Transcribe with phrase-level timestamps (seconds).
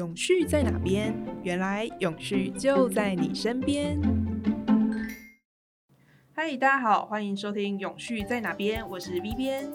[0.00, 1.14] 永续在哪边？
[1.42, 4.00] 原来永续就在你身边。
[6.32, 9.70] 嗨，大家好，欢迎收听《永续在哪边》，我是 V 边。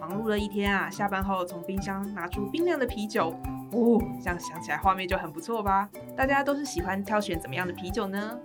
[0.00, 3.28] 忙碌了一天啊，下班后从冰箱拿出冰凉的啤酒，
[3.72, 5.90] 哦，这样想起来画面就很不错吧？
[6.16, 8.38] 大家都是喜欢挑选怎么样的啤酒呢？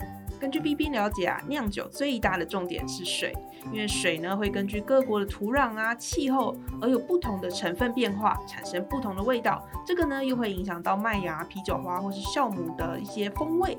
[0.43, 3.33] 根据 B B 了解啊，酿酒最大的重点是水，
[3.71, 9.65] 因为水呢会根据各国的土壤啊、气候而有不同的成分变化，产生不同的味道。
[9.85, 13.77] 这个呢又会影响到麦芽、啤酒花或是酵母的一些风味，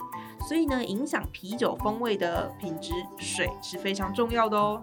[0.49, 4.83] 所以呢影响啤酒风味的品质，水是非常重要的哦。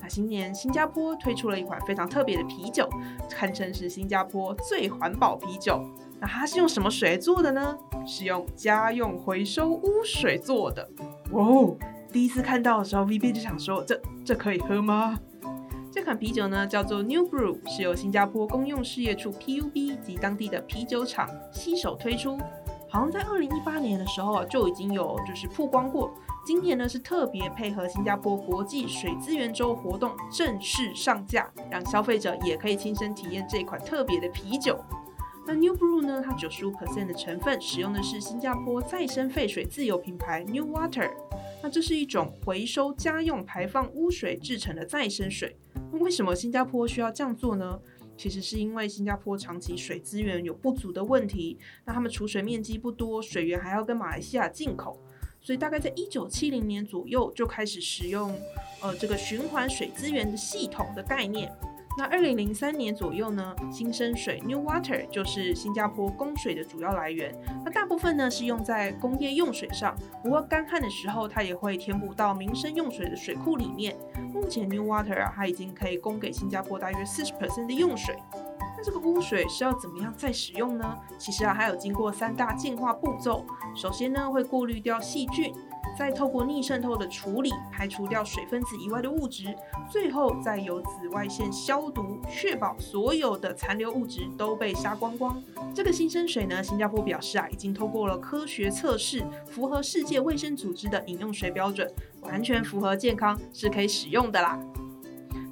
[0.00, 2.88] 那今年新加坡推出了一款非常特别的啤酒，
[3.30, 5.80] 堪称是新加坡最环保啤酒。
[6.20, 7.76] 那它是用什么水做的呢？
[8.06, 10.88] 是用家用回收污水做的。
[11.32, 11.76] 哇哦！
[12.10, 15.18] 第一次看到的时候，V B 就想说：这这可以喝吗？
[15.90, 22.38] 这款啤酒呢叫做 New Brew，是由新加坡公用事业处 P U B 及当地的啤酒厂携手推出。
[22.90, 26.12] 好像在二零一八年的时候，就已经有就是曝光过。
[26.46, 34.78] 今年呢是特别配合新加坡国际水资源周活动正式上架，让消费者也可以亲身体验这款特别的啤酒。
[35.46, 36.22] 那 New Brew 呢？
[36.22, 41.10] 它九十五 percent 的成分使用的是新加坡再生废水自有品牌 New Water。
[41.62, 45.56] 那这是一种回收家用排放污水制成的再生水。
[45.90, 47.78] 那为什么新加坡需要这样做呢？
[48.18, 55.00] 其实是因为新加坡长期水资源有不足的问题，那他们储水面积不多，水源还要跟马来西亚进口，
[55.40, 58.36] 所以大概在一九七零年左右就开始使用
[58.82, 61.50] 呃这个循环水资源的系统的概念。
[61.98, 67.34] 那二零零三年左右呢，新生水 New Water 就是新加坡供水的主要来源。
[67.64, 73.96] 那大部分呢是用在工业用水上，不过干旱的时候它也会填补到民生用水的水库里面。
[74.32, 78.16] 目前 New Water 啊，它已经可以供给新加坡大约四十 percent 的用水。
[78.76, 80.96] 那这个污水是要怎么样再使用呢？
[81.18, 83.44] 其实啊，还有经过三大净化步骤。
[83.74, 85.52] 首先呢，会过滤掉细菌。
[85.98, 89.52] 再透过逆渗透的处理，排除掉水分子以外的物质，
[89.90, 95.42] 最后再由紫外线消毒，确保所有的残留物质都被杀光光。
[95.74, 104.56] 这个新生水呢，新加坡表示啊，已经通过了科学测试，符合世界卫生组织的饮用水标准，完全符合健康，是可以使用的啦。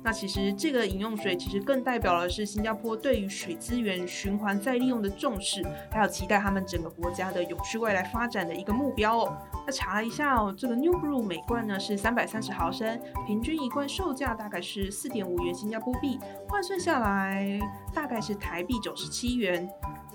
[0.07, 9.37] 那其实这个饮用水其实更代表的是新加坡对于水资源循环再利用的重视，还有期待他们整个国家的永续未来发展的一个目标哦。
[9.67, 17.59] 那查了一下哦，这个 New Brew 每罐呢是三百三十毫升，平均一罐售价大概是四点五元新加坡币，换算下来
[17.93, 19.69] 大概是台币九十七元，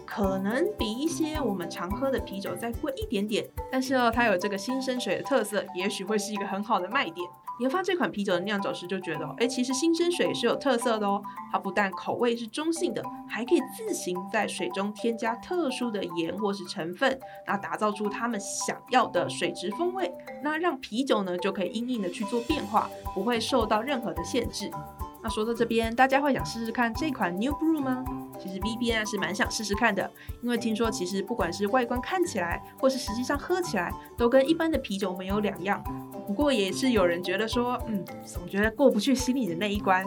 [0.06, 7.28] 可能比一些我们常喝的啤酒再贵一点点，但是呢，它有这个新生水的特色，也许会是一个很好的卖点。
[7.62, 11.22] 研发这款啤酒的酿酒师就觉得，哎，其实新生水是有特色的哦。
[11.52, 20.12] 它不但口味是中性的，还可以自行在水中添加特殊的盐或是成分，那打造出他们想要的水质风味。
[20.44, 24.72] 那让啤酒呢就可以硬硬的去做变化，不会受到任何的限制。
[25.24, 28.04] 那说到这边，大家会想试试看这款 New Brew 吗？
[28.40, 30.10] 其实 V B N 是蛮想试试看的，
[30.42, 35.84] 因为听说其实不管是外观看起来，或是实际上喝起来，都跟一般的啤酒没有两样。
[36.28, 40.06] 不过也是有人觉得说，嗯，总觉得过不去心里的那一关。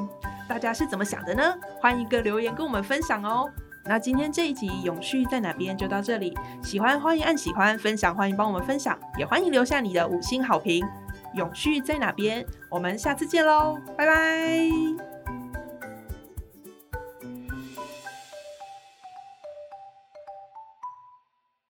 [0.48, 1.54] 大家是怎么想的呢？
[1.80, 3.50] 欢迎一个留言跟我们分享哦。
[3.86, 10.84] 那今天这一集永续在哪边就到这里，喜欢欢迎按喜欢，分享欢迎帮我们分享，也欢迎留下你的五星好评。
[11.34, 12.46] 永续在哪边？
[12.70, 14.93] 我们下次见喽，拜拜。